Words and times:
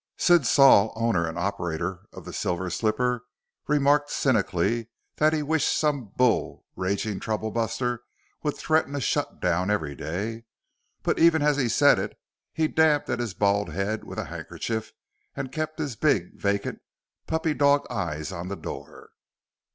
Sid 0.17 0.47
Saul, 0.47 0.91
owner 0.95 1.27
and 1.27 1.37
operator 1.37 2.07
of 2.11 2.25
the 2.25 2.33
Silver 2.33 2.71
Slipper, 2.71 3.23
remarked 3.67 4.09
cynically 4.09 4.87
that 5.17 5.31
he 5.31 5.43
wished 5.43 5.77
some 5.77 6.05
bull 6.15 6.65
ragging 6.75 7.19
troublebuster 7.19 7.99
would 8.41 8.57
threaten 8.57 8.95
a 8.95 8.99
shut 8.99 9.39
down 9.39 9.69
every 9.69 9.93
day. 9.93 10.45
But 11.03 11.19
even 11.19 11.43
as 11.43 11.57
he 11.57 11.69
said 11.69 11.99
it, 11.99 12.17
he 12.51 12.67
dabbed 12.67 13.11
at 13.11 13.19
his 13.19 13.35
bald 13.35 13.69
head 13.69 14.03
with 14.03 14.17
a 14.17 14.25
handkerchief 14.25 14.91
and 15.35 15.51
kept 15.51 15.77
his 15.77 15.95
big, 15.95 16.33
vacant, 16.33 16.79
puppy 17.27 17.53
dog 17.53 17.85
eyes 17.91 18.31
on 18.31 18.47
the 18.47 18.55
door. 18.57 19.11